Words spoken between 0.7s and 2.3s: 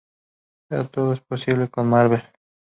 todo es posible con Marvel.